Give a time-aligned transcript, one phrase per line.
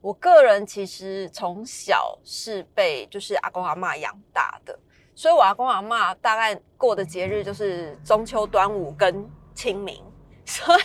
[0.00, 4.78] 我个人其实从小是被就是阿公阿妈养大的，
[5.14, 10.02] 所以我阿公阿妈大概过的节日就是中秋、端午跟清明。
[10.50, 10.82] 所以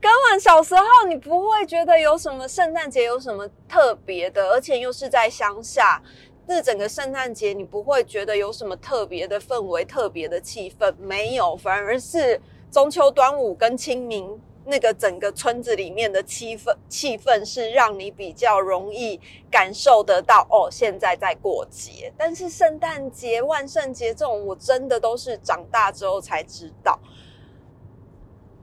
[0.00, 6.00] 根本小时候你不会觉得有什么圣诞节有什么特别的，而且又是在乡下，
[6.46, 19.18] 那整个圣诞节你不会觉得有什么特别的氛围、特别的气氛，没有，反而是中秋、端午跟清明那个整个村子里面的气氛，气氛是让你比较容易
[19.50, 22.12] 感受得到哦，现在在过节。
[22.16, 26.98] 但是圣诞节、万圣节这种，我真的都是长大之后才知道。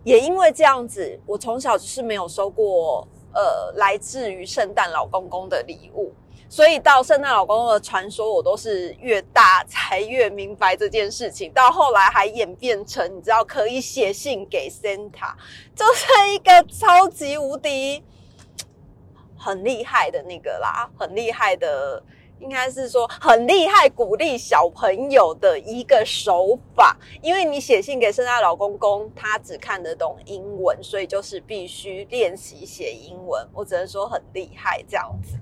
[0.04, 6.14] 也因为这样子，我从小就是没有收过呃来自于圣诞老公公的礼物，
[6.50, 11.52] 所以到圣诞老公公的传说，我都是越大才越明白这件事情。
[11.52, 15.34] 到后来还演变成，你知道可以写信给 Santa，
[15.76, 18.04] 就是一个超级无敌
[19.38, 22.04] 很厉害的那个啦，很厉害的。
[22.40, 26.96] 应该是说很厉害，鼓励小朋友的一个手法。
[27.20, 33.44] 因为你写信给圣诞老公公，他只看得懂英文，所以就是必须练习写英文。
[33.52, 35.34] 我只能说很厉害这样子。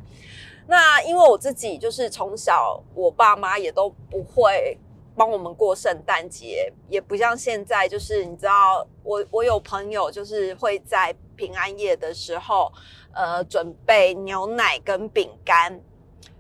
[0.68, 4.78] 那因为我自己就是从小，我爸妈也都不会
[5.16, 12.72] 帮我们过圣诞节，也不像现在，就是你知道，我我有朋友就是会在平安夜的时候，
[13.14, 15.80] 呃，准备牛奶跟饼干。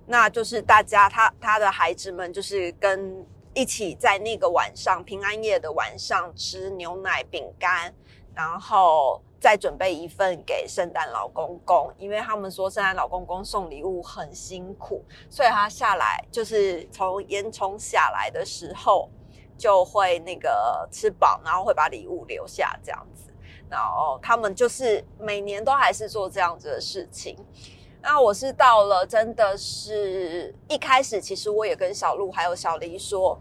[0.08, 7.94] 那就是大家他他的孩子们就是跟一起在那个晚上平安夜的晚上吃牛奶饼干，
[8.34, 19.07] 然后再准备一份给圣诞老公公，因为他们说圣诞老公公送礼物很辛苦，所以他下来就是从烟囱下来的时候
[19.55, 23.31] 就会那个吃饱，然后会把礼物留下这样子，
[23.69, 27.38] 然后他们就是每年都还是做这样子的事情。
[28.01, 33.39] 那我是到了，真的是一开始，其实我也跟小鹿还有小黎说，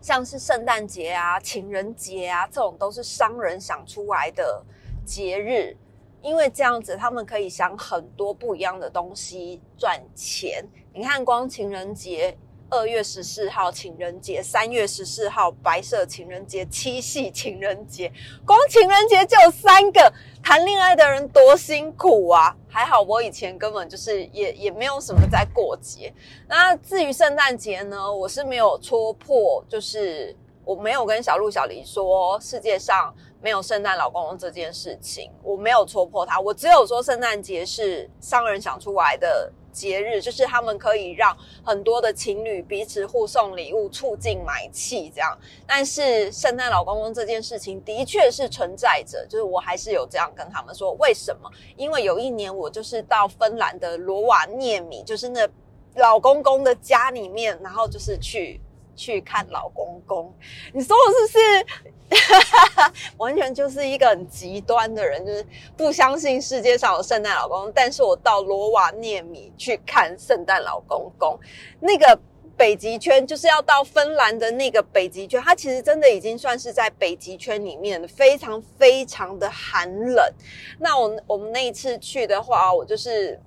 [0.00, 4.62] 像是圣诞节啊、情人节啊这种，都是商人想出来的
[5.04, 5.76] 节日，
[6.22, 10.64] 因为这样子他们可以想很多不一样的东西赚钱。
[10.92, 12.36] 你看，光情人节。
[12.70, 18.10] 二月十四号情人节，三月十四号白色情人节，七夕情人节，
[18.44, 22.56] 光情人节就有三个，谈恋爱的人多辛苦啊！
[22.66, 26.12] 还好我以前根本就是也也没有什么在过节。
[26.48, 30.34] 那至于圣诞节呢，我是没有戳破，就是
[30.64, 39.52] 我没有跟小鹿小黎说世界上没有圣诞老公公这件事情，我没有戳破他，我只有说圣诞节是商人想出来的。
[39.70, 45.36] 节日就是他们可以让很多的情侣彼此互送礼物，促进买气这样。
[45.66, 51.50] 但是圣诞老公公这件事情的确是存在着，就是我还是有这样跟他们说，为什么？
[51.76, 55.44] 因为有一年我就是到芬兰的罗瓦涅米，就是那
[55.96, 58.60] 老公公的家里面，然后就是去。
[58.94, 60.32] 去看老公公，
[60.72, 65.24] 你说我是不是 完全就是一个很极端的人？
[65.24, 65.46] 就是
[65.76, 71.38] 不相信世界上有圣诞老公，但是我到罗瓦涅米去看圣诞老公公，
[71.80, 72.18] 那个
[72.56, 80.32] 北极圈就是要到芬兰的那个北极圈，它其实真的已经算是在北极圈里面非常非常的寒冷。
[80.78, 83.40] 那我我们那一次去的话，我就是。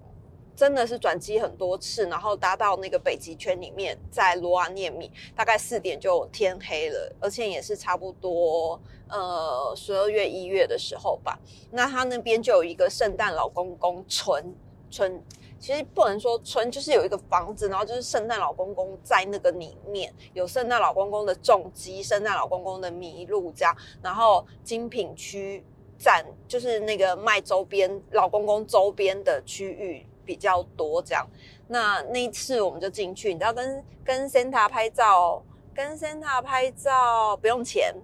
[0.57, 11.37] 真的是转机很多次，然后搭到那个北极圈里面，在罗瓦涅米，大概四点就天黑了，而且也是差不多呃十二月一月的时候吧。
[11.69, 14.43] 那他那边就有一个圣诞老公公村
[14.89, 15.23] 村，
[15.59, 25.63] 其实不能说村，就是有一个房子，然后就是圣诞老公公在那个里面，有圣诞老公公的重机，圣诞老公公的麋鹿这样，然后精品区
[25.99, 30.03] 站就是那个卖周边老公公周边的区域。
[30.27, 31.25] 比较多这样，
[31.69, 35.41] 那那一次我们就进去，你知道跟跟 Santa 拍照，
[35.73, 37.95] 跟 Santa 拍照不用钱，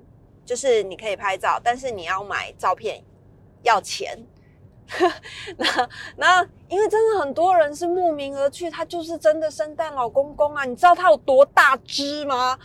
[0.46, 3.04] 就是你可以拍照，但是你要买照片
[3.62, 4.18] 要钱。
[5.58, 10.66] 那那因为真的很多人是慕名而去，他就是真的圣诞老公公啊！
[10.66, 12.58] 你知道他有多大只吗？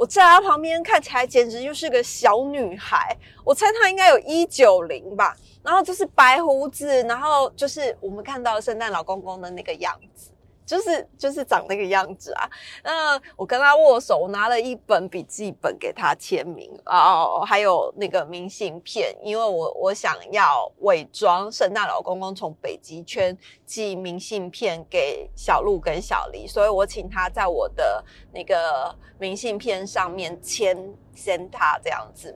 [0.00, 3.14] 我在他旁边看起来简直就是个小女孩，
[3.44, 5.36] 我猜她应该有一九零吧。
[5.62, 10.30] 然后就是白胡子，然后就是我们看到圣诞老公公的那个样子，
[10.70, 12.48] 就是就是长那个样子啊。
[12.84, 23.36] 那我跟他握手，我拿了一本笔记本给他签名哦，还有那个明信片，因为我我想要伪装圣诞老公公从北极圈
[23.66, 30.76] 寄明信片给小鹿跟小黎，所以我请他在我的那个明信片上面签
[31.16, 32.32] Santa 这样子。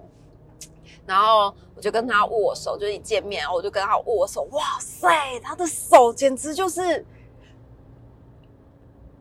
[1.07, 4.49] 然后我就跟他握手，就一见面，我就跟他握手。
[4.53, 7.05] 哇塞，他的手简直就是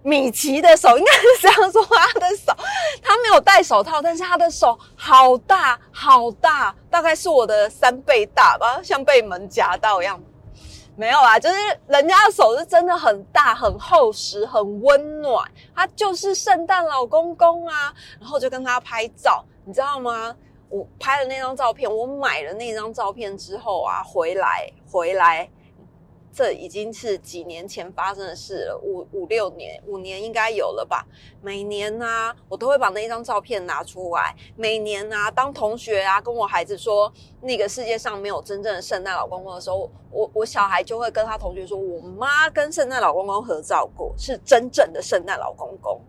[0.03, 1.83] 米奇的手，应该是这样说。
[1.85, 2.53] 他的手，
[3.01, 10.21] 他没有戴手套，但是他的手好大好大，大概是我的三倍大吧，像被门夹到一样。
[10.95, 11.55] 没有啊，就是
[11.88, 15.50] 人家的手是真的很大、很厚实、很温暖。
[15.73, 17.91] 他就是圣诞老公公啊。
[18.19, 20.35] 然后就跟他拍照，你知道吗？
[20.69, 25.50] 我拍了那张照片，我买了那张照片之后啊，回来回来，
[26.33, 31.06] 这已经是几年前发生的事了，五五六年，五年应该有了吧。
[31.41, 34.35] 每年呢，我都会把那一张照片拿出来。
[34.56, 46.01] 每年呢，当同学啊跟我孩子说那个世界上没有真正的圣诞老公公的时候，我我小孩就会跟他同学说，我妈跟圣诞老公公合照过，是真正的圣诞老公公。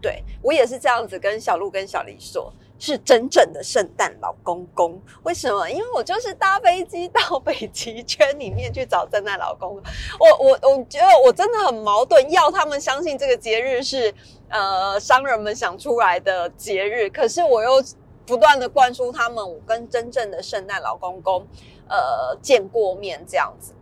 [0.00, 2.52] 对我也是这样子跟小鹿跟小黎说。
[2.78, 5.68] 是真正的圣诞老公公，为什么？
[5.68, 9.82] 因为我就是搭飞机到北极圈里面去找圣诞老公公。
[10.20, 14.14] 我我我觉得我真的很矛盾，要他们相信这个节日是
[14.48, 17.82] 呃商人们想出来的节日，可是我又
[18.24, 21.44] 不断的灌输他们我跟真正的圣诞老公公
[21.88, 23.74] 呃见过面这样子，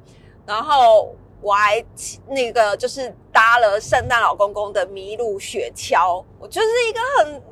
[0.46, 1.84] 然后我还
[2.28, 7.42] 那个就是搭了圣诞老公公的麋鹿雪橇，我就是一个很。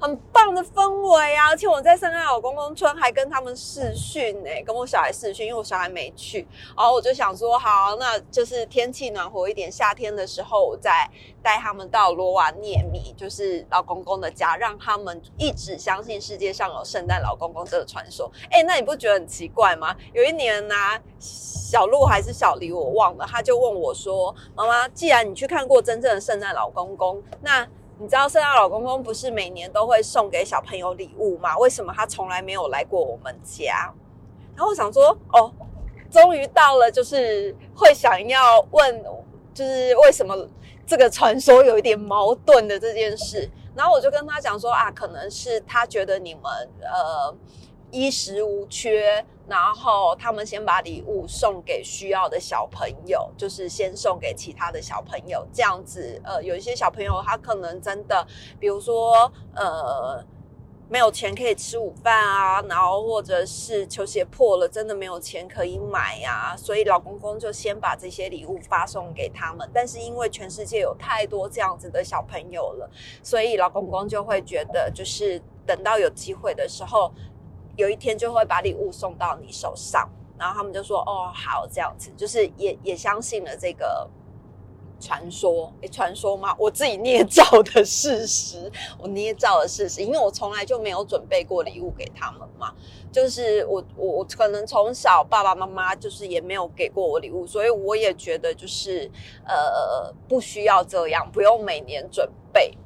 [0.00, 1.48] 很棒的氛围啊！
[1.48, 6.46] 而且我在圣诞老公公村还跟他们试训呢，跟我小孩试训，因为我小孩没去。
[6.76, 11.08] 然后我就想说，好，那就是天气暖和一点，夏天的时候我再
[11.42, 18.30] 带他们到罗瓦涅米，就是老公公的家，让他们一直相信世界上有圣诞老公公这个传说。
[18.50, 19.96] 哎，那你不觉得很奇怪吗？
[20.12, 20.74] 有一年呢，
[21.18, 27.66] 小鹿还是小黎，我忘了，他就问我说：“妈妈，既然你去看过真正的圣诞老公公，那……”
[27.98, 31.56] 你知道圣诞老公公不是每年都会送给小朋友礼物吗？
[31.58, 33.92] 为什么他从来没有来过我们家？
[34.56, 35.52] 然后我想说，哦，
[36.10, 39.04] 终于到了，就是会想要问，
[39.54, 40.36] 就是为什么
[40.86, 43.50] 这个传说有一点矛盾的这件事。
[43.74, 46.42] 然后我就跟他讲说啊，可能是他觉得你们
[46.82, 47.34] 呃。
[47.94, 56.20] 衣食无缺，然后他们先把礼物送给需要的小朋友，就是先送给其他的小朋友，这样子。
[56.24, 58.26] 呃，有一些小朋友他可能真的，
[58.58, 60.24] 比如说呃
[60.88, 69.70] 没有钱可以吃午饭啊，然后或者是球鞋破了，真的没有钱可以买呀，所以老公公就先把这些礼物发送给他们。
[69.72, 72.90] 但是因为全世界有太多这样子的小朋友了，
[73.22, 77.12] 所以老公公就会觉得，就是等到有机会的时候。
[77.76, 84.08] 有一天就会把礼物送到你手上，然后他们就说：“哦，好，这样子，就是也也相信了这个
[85.00, 86.54] 传说，诶，传说吗？
[86.58, 92.72] 我自己捏造的事实，我捏造的事实，因为我从来就没有准备过礼物给他们嘛，
[93.12, 99.10] 就是我我我可能从小爸爸妈妈就是也没有给过我礼物，所以我也觉得就是
[99.46, 102.76] 呃不需要这样，不用每年准备。”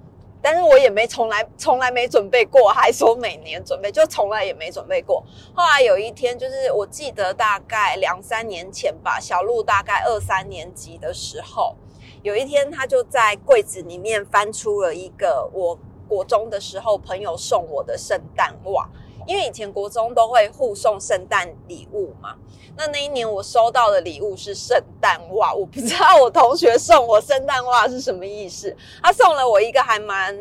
[0.41, 5.23] 但是我也没从来从来没准备过，还说每年准备，就从来也没准备过。
[5.55, 11.77] 后来有一天，就是我记得大概两三年前吧，小鹿大概二三年级的时候，
[12.23, 15.79] 有一天他就在柜子里面翻出了一个我
[16.09, 18.89] 国中的时候朋友送我的圣诞袜。
[19.27, 22.35] 因为以前国中都会互送圣诞礼物嘛，
[22.79, 28.75] 那那一年我收到的礼物是圣诞袜，我不知道我同学送我圣诞袜是什么意思。
[29.03, 30.33] 他送了我一个还蛮，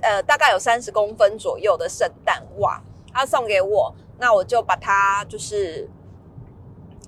[0.00, 2.82] 呃，大概有三十公分左右的圣诞袜，
[3.12, 5.88] 他送给我，那我就把它就是，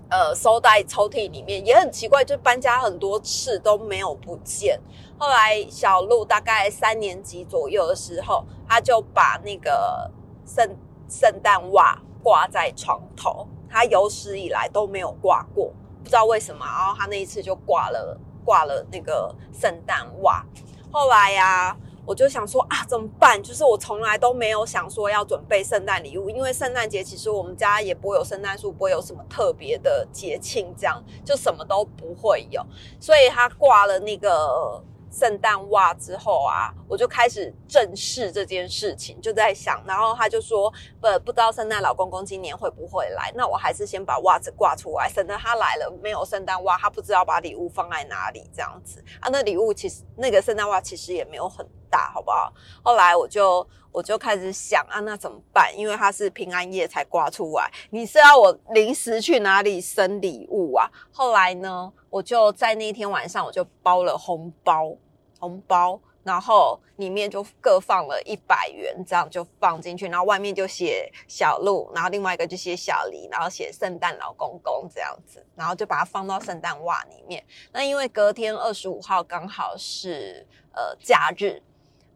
[0.09, 1.67] 呃，收在抽屉里面。
[1.67, 4.81] 也很奇怪，就搬家很多次都没有不见。
[5.19, 10.09] 后来小鹿大概三年级左右的时候，他就把那个
[10.47, 10.77] 圣
[11.09, 15.71] 圣诞袜挂在床头，他有史以来都没有挂过，
[16.03, 16.65] 不知道为什么。
[16.65, 20.43] 然后他那一次就挂了挂了那个圣诞袜。
[20.91, 23.43] 后来呀，我就想说啊，怎么办？
[23.43, 32.65] 就是我从来都没有想说要准备圣诞礼物，因为圣诞节其实我们家也不会有圣诞树，不会有什么特别的节庆，这样就什么都不会有。
[32.99, 34.83] 所以他挂了那个
[35.19, 40.71] 圣诞袜之后啊，我就开始正视这件事情，就在想，然后他就说，
[41.01, 49.31] 不不知道圣诞老公公今年会不会来，那我还是先把袜子挂出来，省得他来了没有圣诞袜，他不知道把礼物放在哪里这样子啊。
[49.33, 52.53] 那礼物其实那个圣诞袜其实也没有很大，好不好？
[52.83, 55.75] 后来我就我就开始想啊，那怎么办？
[55.75, 60.91] 因为他是平安夜才挂出来，你是要我临时去哪里生礼物啊？
[61.11, 61.91] 后来呢？
[62.09, 64.91] 我就在那一天晚上，我就包了红包，
[65.39, 77.45] 红包，然后里面就各放了一百元，这样就放进去，然后外面就写小鹿，然后另外一个就写小黎，然后写圣诞老公公这样子，然后就把它放到圣诞袜里面。
[77.73, 81.63] 那因为隔天二十五号刚好是呃假日，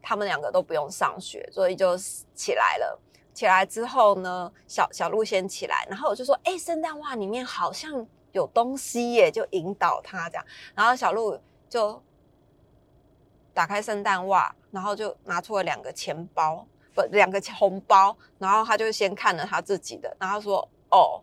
[0.03, 1.97] 他们两个都不用上学，所以就
[2.35, 3.01] 起来了。
[3.33, 11.37] 起来之后呢，小小鹿先起来，然后我就说：“哎，圣诞袜里面好像。”有东西耶，就引导他这样，然后小鹿
[11.69, 12.01] 就
[13.55, 21.23] 打开圣诞袜，然后就拿出了两个钱包，不，两个红包，然后他就先看了他自己的，然后说：“哦，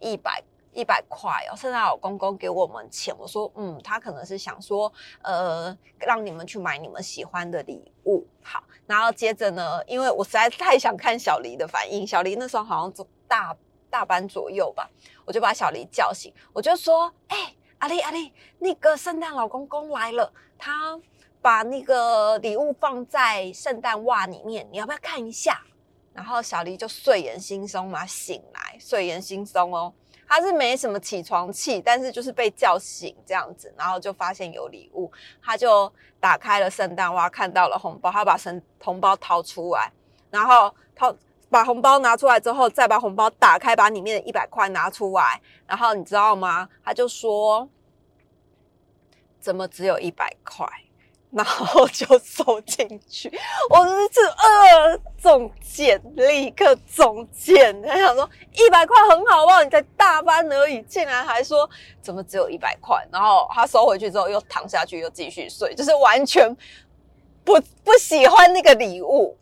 [0.00, 0.42] 一百
[0.72, 4.92] 一百块哦，圣诞老公公给我们钱。”我说：“嗯，他可能是想说，
[5.22, 13.56] 呃，让你们去买你们喜欢的礼物。”好，然后接着呢，因为我实在太想看小黎的反应，小黎那时候好像做大。
[13.90, 14.90] 大班左右吧，
[15.24, 21.00] 我就把小黎叫醒，我就说：“哎，阿丽阿丽，那个圣诞老公公来了，他
[21.44, 25.60] 把那个礼物放在圣诞袜里面，你要不要看一下？”
[26.14, 29.92] 然后小黎就睡眼惺忪嘛，醒来睡眼惺忪哦，
[30.26, 39.92] 他是没什么起床气，但是就是被叫醒这样子，然后就发现有礼物，他就打开了圣诞袜，看到了红包，他把圣红包掏出来，
[40.30, 41.14] 然后掏。
[41.50, 46.68] 把红包拿出来之后，再把红包打开，把里面的一百块拿出来，然后你知道吗？
[46.82, 47.68] 他就说
[49.38, 50.66] ：“怎么只有一百块？”
[51.34, 53.28] 然后就收进去。
[53.68, 57.82] 我是呃中箭，立刻中箭。
[57.82, 59.62] 他想说一百块很好吧？
[59.64, 61.68] 你才大班而已，竟然还说
[62.00, 63.04] 怎么只有一百块？
[63.12, 66.48] 然后他收回去之后又躺下去，又继续睡，就是完全
[67.44, 69.36] 不不喜欢那个礼物。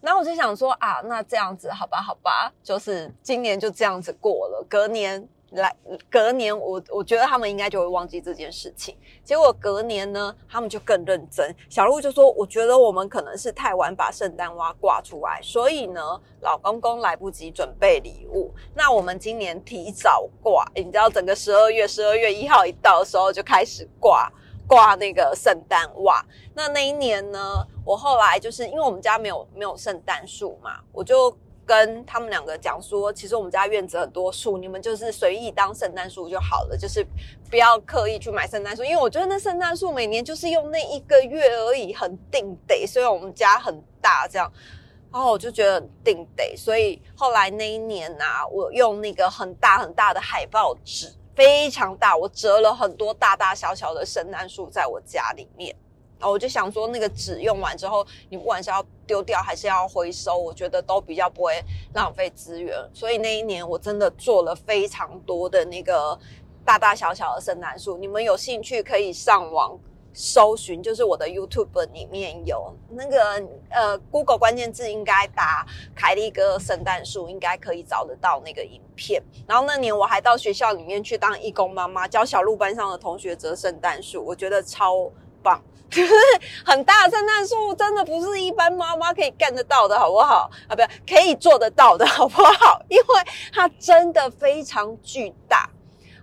[0.00, 4.64] 然后我就想说啊，那这样子好吧，好吧，就是今年就这样子过了。
[4.68, 5.28] 隔年
[5.60, 5.76] 来，
[6.10, 8.96] 隔年我我觉得他们应该就会忘记这件事情。
[9.22, 11.54] 结果隔年呢，他们就更认真。
[11.68, 16.00] 小鹿就说：“我觉得我们可能是太晚把圣诞袜挂出来，所以呢，
[16.40, 18.52] 老公公来不及准备礼物。
[18.74, 24.30] 那我们今年提早挂，你知道，整个十二月十二月一号一到的时候就开始挂。”
[24.66, 27.38] 挂那个圣诞袜，那那一年呢，
[27.84, 31.30] 我后来就是因为我们家没有没有圣诞树嘛，我就
[31.66, 37.06] 跟他们两个讲说，其实我们家院子很多树，你们就是随意当圣诞树就好了，就是
[37.50, 44.52] 不要刻意去买圣诞树，因为我觉得那圣诞树每年就是用那一个月而已，很定得，虽然我们家很大这样，
[45.12, 51.12] 然后我就觉得很定得，所以后来那一年啊，我用那个很大很大的海报纸。
[51.36, 55.74] 非常大，我折了很多大大小小的圣诞树在我家里面，
[56.20, 61.62] 哦我就想说，那个纸用完之后，你不管是要丢掉还是要回收，我觉得都比较不会
[61.94, 62.76] 浪费资源。
[62.92, 66.18] 所以那一年我真的做了非常多的那个
[66.64, 67.96] 大大小小的圣诞树。
[67.98, 69.78] 你们有兴趣可以上网。
[70.16, 79.20] 搜寻就是我的 YouTube 里面有那个呃 Google 关键字，应该打凯利哥圣诞树，应该可以找得到那个影片。
[79.44, 85.10] 然后那年我还到学校里面去当义工妈妈，教小鹿班上的同学折圣诞树，我觉得超
[85.42, 85.60] 棒。
[85.90, 86.12] 就是
[86.64, 90.50] 很大圣诞树，真的不是一般妈妈可以干得到的，好不好？
[90.66, 92.80] 啊，不，可以做得到的，好不好？
[92.88, 93.04] 因为
[93.52, 95.70] 它真的非常巨大。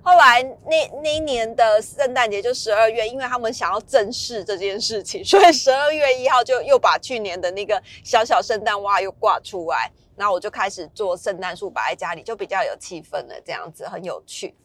[0.04, 14.56] 后来那那一年的圣诞节就十二月，因为他们想要正视这件事情，所以十二月一号就又把去年的那个小小圣诞袜又挂出来，然后我就开始做圣诞树摆在家里，就比较有气氛了，这样子很有趣。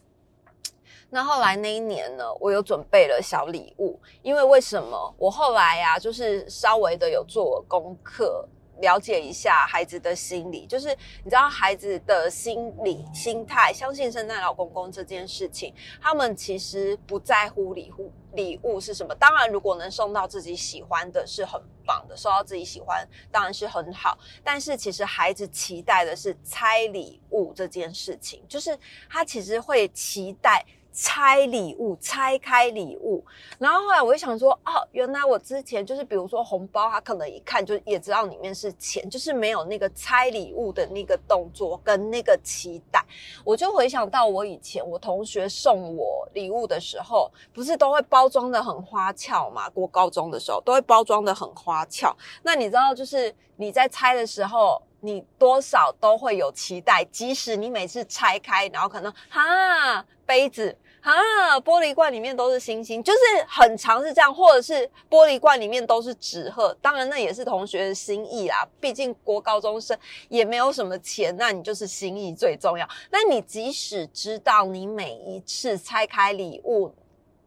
[1.17, 5.15] 那后来那一年呢，我有准备了小礼物，因为为什么？
[5.17, 8.47] 我后来呀，就是稍微的有做功课。
[8.83, 10.89] 了解一下孩子的心理，就是
[11.25, 19.15] 你知道孩子的心理心态，相信圣诞老公公这件事情，他们其实不在乎礼物礼物是什么。
[19.15, 24.19] 当然，如果能送到自己喜欢的，是很棒的；收到自己喜欢，当然是很好。
[24.45, 30.63] 但是，其实孩子期待的是拆礼物这件事情，就是他其实会期待。
[30.99, 33.23] 拆礼物，拆开礼物，
[33.59, 43.05] 然后后来我就想说，哦，原来我之前就是比如说红包，他可能一看就也知道里面是钱，就是没有那个拆礼物的那个动作跟那个期待。
[43.45, 49.69] 我就回想到我以前我同学送我礼物的时候，不是都会包装的很花俏嘛？
[49.69, 52.17] 过高中的时候都会包装的很花俏。
[52.43, 54.81] 那你知道，就是你在拆的时候。
[55.01, 60.77] 你多少都会有期待，即使你每次拆开，然后可能哈杯子
[61.13, 66.77] 啊玻璃罐里面都是星星，就是很长是这样，或者是玻璃罐里面都是纸鹤。
[66.83, 69.97] 当然那也是同学的心意啦，毕竟国高中生
[70.29, 72.89] 也没有什么钱，那你就是心意最重要。
[73.11, 76.93] 那你即使知道你每一次拆开礼物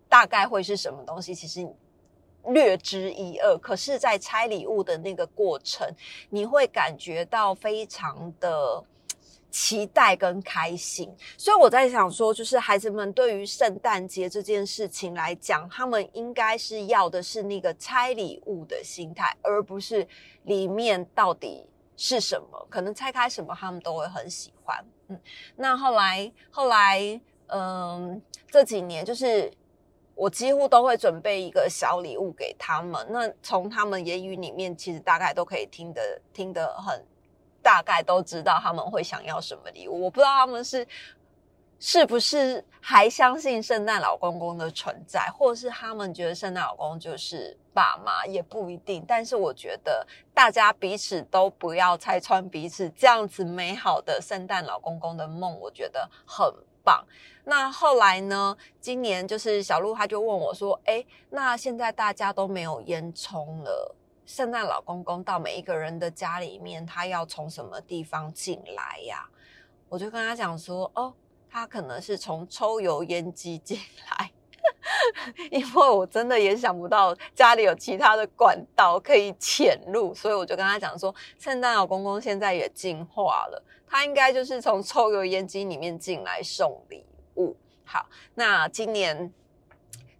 [0.07, 1.75] 大概会是什么东西，其实你。
[2.45, 5.85] 略知一二，可是，在拆礼物的那个过程，
[6.29, 8.81] 你会感觉到非常的
[9.49, 11.13] 期待跟开心。
[11.37, 20.07] 所以我在想说，就是孩子们对于圣诞节这件事情来讲，他们应该是要的是那个拆礼物的心态，而不是
[20.43, 21.65] 里面到底
[21.97, 22.67] 是什么。
[22.69, 24.85] 可能拆开什么，他们都会很喜欢。
[25.07, 25.19] 嗯，
[25.55, 29.51] 那后来后来，嗯，这几年就是。
[30.21, 33.07] 我几乎都会准备一个小礼物给他们。
[33.09, 37.01] 那从他们言语里面，其实大概都可以听得听得很，
[37.61, 40.03] 大概都知道他们会想要什么礼物。
[40.03, 40.87] 我不知道他们是
[41.79, 49.03] 是不是还相信圣诞老公公的存在，或是他们觉得圣诞老公公就是爸妈，也不一定。
[49.07, 56.53] 但是我觉得大家彼此都不要拆穿彼此，这样子美好的圣诞老公公的梦，我觉得很。
[56.81, 57.05] 棒，
[57.43, 58.55] 那后来呢？
[58.79, 63.95] 今年就是小鹿，他就问我说：“哎，那现在大家都没有烟囱了，
[64.29, 69.27] 圣诞老公公到每一个人的家里面，他要从什么地方进来呀？”
[69.89, 71.11] 我就跟他讲说：“哦，
[71.49, 73.79] 他可能是从抽油烟机进
[74.11, 74.31] 来，
[75.49, 87.03] 因为我真的也想不到家里有其他的管道可以潜入，所以我就跟他讲说，圣诞老公公现在也进化了。”他应该就是从抽油烟机里面进来送礼
[87.37, 87.57] 物。
[87.83, 89.33] 好，那今年，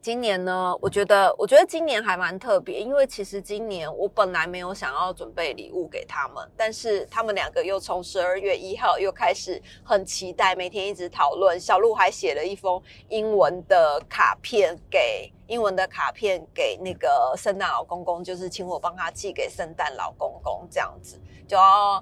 [0.01, 0.73] 今年呢？
[0.79, 11.59] 我觉得，我觉得今年还蛮特别，因为其实今年我本来没有想要准备礼物给他们，但是他们两个又从十二月一号又开始很期待，每天一直讨论。
[11.59, 22.01] 小鹿还写了一封英文的卡片给英文的卡片给那个圣诞老公公，就是请我帮他寄给圣诞老公公这样子，就要。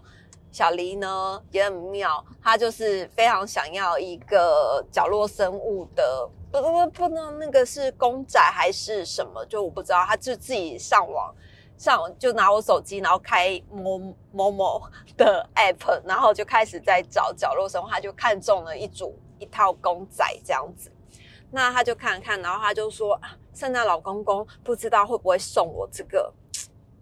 [0.50, 6.28] 小黎呢也很妙，他就是非常想要一个角落生物的，
[6.62, 11.34] 不不不能那个是公仔还是什么，就我不知道，他就自己上网
[11.78, 14.00] 上就拿我手机，然后开某
[14.32, 14.82] 某某
[15.16, 20.92] 的 app，然后就开始在找角落生物，他就看中了一组一套公仔这样子，
[21.52, 23.20] 那他就看了看，然后他就说
[23.54, 26.34] 圣诞老公公不知道会不会送我这个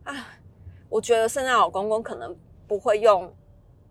[0.04, 0.14] 啊？
[0.90, 2.36] 我觉得圣诞老公公可能。
[2.68, 3.32] 不会用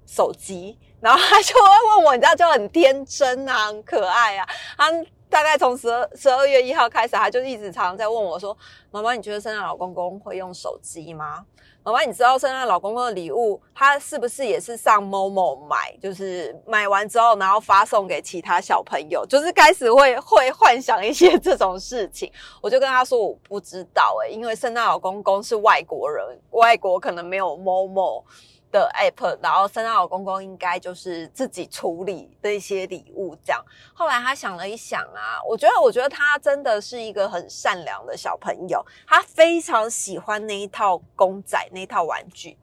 [0.05, 4.49] 手机，然后他就会问我，你知道就很天真啊，很可爱啊。
[4.77, 4.91] 他
[5.35, 8.57] 大概从十二十二月一号开始，他就一直常常在问我说
[8.93, 11.45] ：“妈妈，你觉得圣诞老公公会用手机吗？”
[11.83, 15.93] 妈妈，你知道圣诞老公公的礼物，他是不是也是上某某买？
[16.01, 22.33] 就是买完之后，然后发送给其他小朋友，就是开始会会幻想一些这种事情。
[22.63, 28.25] 我就跟他说我不知道诶，因为圣诞老公公是外国人，外国可能没有某某。
[28.75, 33.65] 的 app，然后圣诞老公公应该就是自己处理的一些礼物这样。
[33.95, 42.59] 后来他想了一想啊，我觉得，我觉得他真的是一个很善良的小朋友，他非常喜欢那一套公仔，那一套玩具。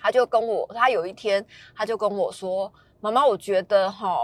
[0.00, 4.16] 他就跟我，他有一天他就跟我说：“妈妈，我觉得哈。”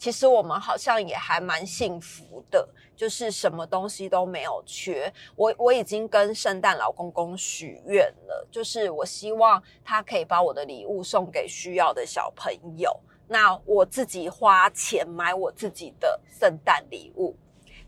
[0.00, 5.12] 其实我们好像也还蛮幸福的，就是什么东西都没有缺。
[5.36, 12.98] 我我已经跟圣诞老公公许愿了，就是我希望他可以把我的礼物送给需要的小朋友。
[13.28, 17.36] 那我自己花钱买我自己的圣诞礼物。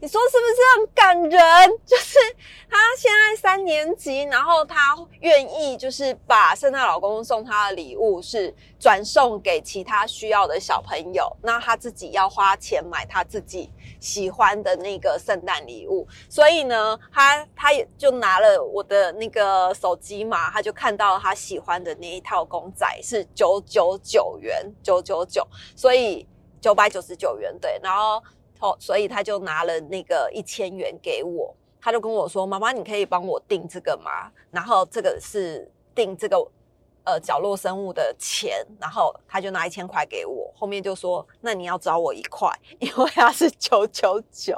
[0.02, 1.78] 你说是不是很感人？
[1.86, 2.18] 就是
[2.68, 16.04] 他现在三年级，然后他愿意就是把圣诞老公送他的礼物是转送给其他需要的小朋友，那他自己要花钱买他自己喜欢的那个圣诞礼物。
[16.28, 26.26] 所以呢，他他也就拿了我的那个手机嘛，他就看到他喜欢的那一套公仔是九九九元，九九九，所以
[26.60, 28.20] 九百九十九元对，然后。
[28.62, 34.30] 哦，所以他就拿了那个一千元给我，他就跟我说：“妈妈，你可以帮我订这个吗？
[34.52, 36.38] 然后这个是订这个
[37.04, 42.48] 呃角落生物的钱，然后他就拿一千块给我，后面就说那你要找我一块，
[42.78, 44.56] 因为他是九九九，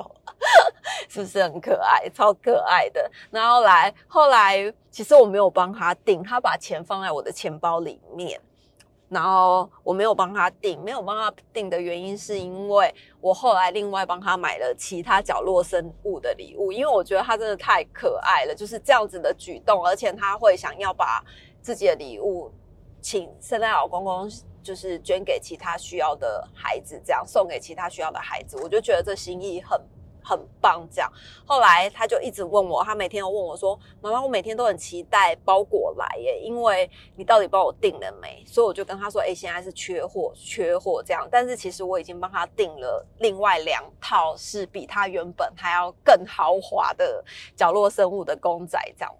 [1.09, 3.11] 是不是很可爱，超可爱的？
[3.31, 8.39] 然后来后来，其实我没有帮他订，他把钱放在我的钱包里面。
[9.09, 21.23] 然后我没有帮他订，没有帮他订的原因是因为我后来另外帮他买了其他角落生物的礼物，因为我觉得他真的太可爱了，就是这样子的举动，而且他会想要把
[21.61, 22.51] 自己的礼物
[23.01, 24.29] 请圣诞老公公，
[24.63, 29.81] 就是捐给其他需要的孩子，这样送给其他需要的孩子，我就觉得这心意很。
[30.25, 31.13] 很棒，这样。
[31.45, 41.29] 后来他就一直问我，他每天都问我说：“妈妈，我每天都很期待包裹来耶，因为你到底帮我订了没？”所以我就跟他说：“哎，现在是缺货，缺货这样。
[41.31, 47.23] 但是其实我已经帮他订了另外两套，是比他原本还要更豪华的
[47.55, 49.15] 角落生物的公仔这样。”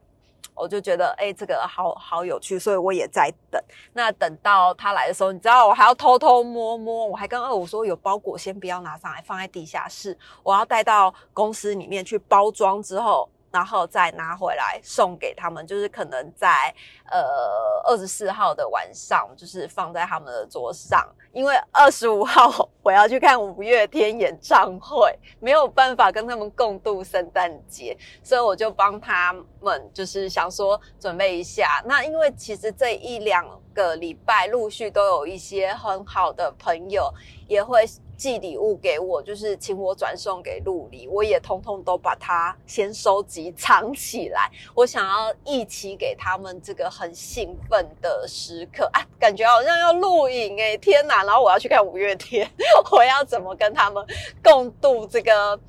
[0.55, 3.61] 我就觉得，哎，这个好好有趣，所以我也在等。
[3.93, 13.29] 那等到他来的时候，你知道，我还要偷偷摸摸，我还跟二五说，有包裹先不要拿上来，放在地下室，我要带到公司里面去包装之后。
[13.55, 16.75] 然后再拿回来送给他们，就是可能在
[17.09, 21.09] 呃二十四号的晚上，就是放在他们的桌上。
[21.33, 31.81] 因为二十五号我要去看五月天演唱会，没有办法跟他们共度圣诞节，所以我就帮他们，就是想说准备一下。
[31.85, 37.09] 那因为其实这一两个礼拜陆续都有一些很好的朋友
[37.47, 37.85] 也会。
[38.25, 44.51] 寄礼物给我，就是请我转送给陆离，我也通通都把它先收集藏起来。
[44.75, 51.23] 我想要一起给他们这个很兴奋的时刻啊，感觉好像要录影哎，天哪！
[51.23, 52.51] 然后我要去看五月天，
[52.93, 54.03] 我要怎么跟他们
[54.43, 55.61] 共度这个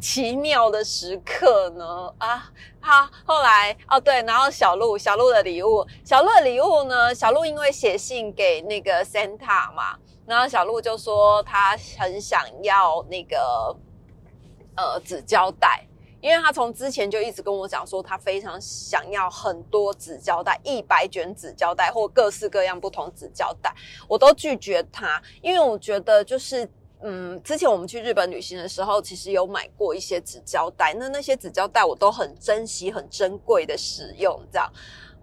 [0.00, 2.10] 奇妙的时刻呢？
[2.16, 7.14] 啊，好，后来哦对，然后小鹿，小鹿的礼物，小鹿的礼物呢？
[7.14, 9.98] 小鹿因为写信给那个 Santa 嘛。
[10.26, 13.76] 然后小鹿就说他很想要那个
[14.76, 15.86] 呃纸胶带，
[16.20, 23.74] 因为他从之前就一直跟我讲说他非常想要很多纸胶带，一百卷纸胶带或各式各样不同纸胶带，
[24.08, 26.66] 我都拒绝他，因为我觉得就是
[27.02, 34.72] 嗯，之前我们去日本旅行的时候，其实有买过一些纸胶带，那那些纸胶带我都很珍惜、很珍贵的使用，这样。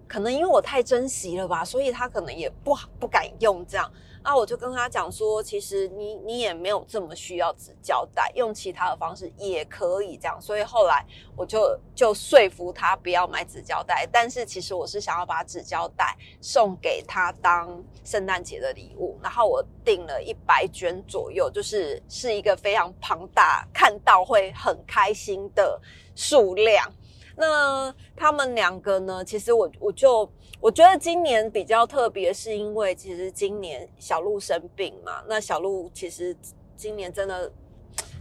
[0.07, 3.91] 可能因为我太珍惜了吧，所以他可能也不不敢用这样。
[4.23, 10.39] 那我就跟他讲说，其实你你也没有这么需要纸胶带，用其他的方式也可以这样。
[10.41, 11.05] 所以后来
[11.35, 19.19] 我就就说服他不要买纸胶带，但是其实我是想要把纸胶带送给他当圣诞节的礼物。
[19.23, 25.81] 然后我订了一百卷左右，就是是一个非常庞大，看到会很开心的
[26.15, 26.91] 数量。
[27.35, 29.23] 那他们两个呢？
[29.25, 30.29] 其实我我就
[30.61, 35.23] 我觉得今年比较特别，是因为其实今年小鹿生病嘛。
[35.27, 36.37] 那小鹿其实
[36.77, 37.51] 今年真的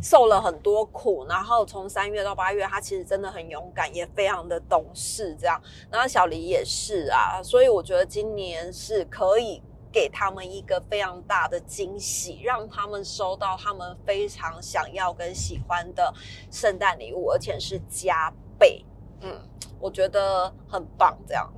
[0.03, 5.37] 受了很多苦，然后从三月到八月，他其实真的很勇敢，也非常的懂事。
[5.39, 16.11] 这样，然后小黎也是啊，所以我觉得今年是可以给他们一个非常大的惊喜，让他们收到他们非常想要跟喜欢的
[16.51, 18.83] 圣诞礼物，而且是加倍。
[19.21, 19.39] 嗯，
[19.81, 21.51] 我觉得很棒，这样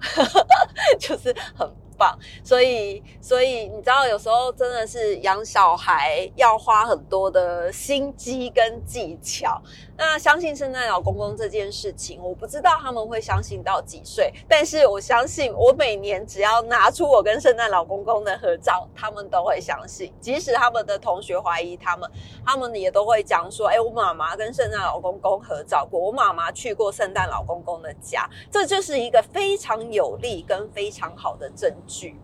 [0.98, 2.18] 就是很棒。
[2.42, 9.60] 所以，所以你知道，有时候真的是养小孩要花很多的心机跟技巧。
[10.04, 20.12] 那相信圣诞老公公这件事情，我不知道他们会相信到几岁，但是我相信，我每年只要拿出我跟圣诞老公公的合照，他们都会相信。
[20.20, 22.10] 即使他们的同学怀疑他们，
[22.44, 32.16] 他们也都会讲说：“哎，我妈妈跟圣诞老公公合照过，我妈妈去过圣诞老公公的家。”这就是一个非常有力跟非常好的证据。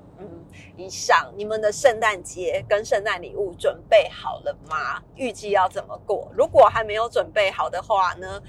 [0.77, 5.03] 以上你们的圣诞节跟圣诞礼物准备好了吗？
[5.16, 6.29] 预计要怎么过？
[6.35, 8.40] 如果还没有准备好的话呢，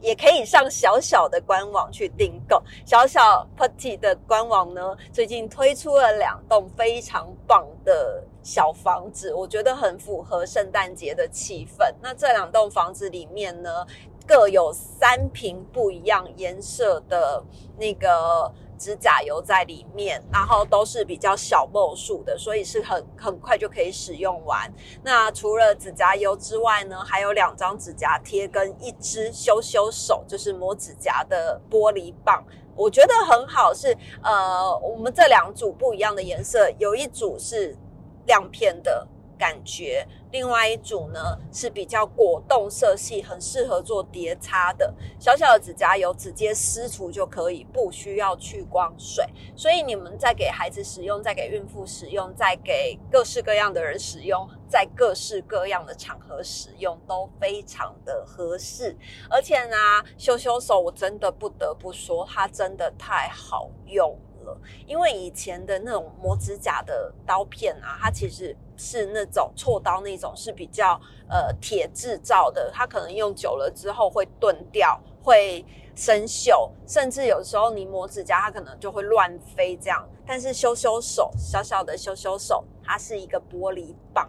[0.00, 2.62] 也可以上小小的官网去订购。
[2.84, 11.94] 小小 Putty 的官网呢，最近推出了两栋非常棒的小房子，我觉得很符合圣诞节的气氛。
[12.02, 13.86] 那这两栋房子里面呢，
[14.26, 17.42] 各有三瓶不一样颜色的
[17.78, 18.52] 那个。
[18.80, 24.72] 指甲油在里面，然后都是比较小墨数的，所以是很很快就可以使用完。
[25.04, 32.42] 那除了指甲油之外呢，还有两张指甲贴跟一支修修手，就是磨指甲的玻璃棒。
[32.74, 37.76] 我觉得很好，是呃，我们这两组不一样的颜色，有一组是
[38.24, 39.06] 亮片的。
[39.40, 44.94] 感觉，另外一组呢是比较果冻色系，很适合做叠擦的。
[45.18, 49.24] 小小的指甲油直接撕除就可以，不需要去光水。
[49.56, 58.94] 所以你们在给孩子使用，在给孕妇使用，在给各式各样的人使用，在各式各样的场合使用都非常的合适。
[59.30, 59.76] 而且呢，
[60.18, 64.10] 修修手我真的不得不说，它真的太好用
[64.44, 64.60] 了。
[64.86, 75.62] 因为以前的那种磨指甲的刀片啊，它其实是那种锉刀那种，是比较呃铁制造的，它可能用久了之后会钝掉，会
[75.94, 80.08] 生锈，甚至有时候你磨指甲它可能就会乱飞这样。
[80.26, 84.26] 但是修修手，小小的修修手，它是一个玻璃棒。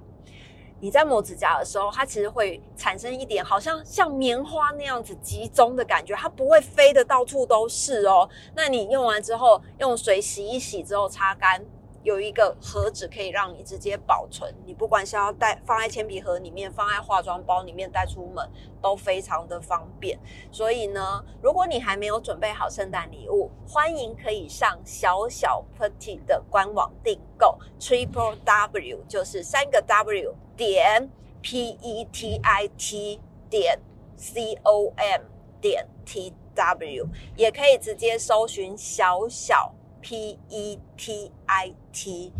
[0.81, 8.27] 你在磨指甲的时候，它其实会产生一点好像像棉花那样子集中的感觉，它不会飞的到处都是哦。
[8.55, 11.63] 那你用完之后，用水洗一洗之后擦干。
[12.03, 18.49] 有一个盒子可以让你直接保存，你不管是要带放在铅笔盒里面，放在化妆包里面带出门，
[18.81, 20.19] 都非常的方便。
[20.51, 31.09] 所以呢，如果你还没有准备好圣诞礼物，欢迎可以上小小 Petit 的官网订购，Triple W 就是三个 W 点
[31.41, 33.79] P E T I T 点
[34.17, 35.21] C O M
[35.59, 39.73] 点 T W，也可以直接搜寻小小。
[40.01, 42.33] P E T I T，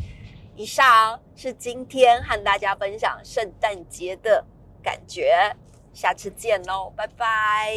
[0.55, 4.45] 以上是今天和大家分享圣诞节的
[4.83, 5.55] 感觉，
[5.93, 7.75] 下次见喽，拜拜。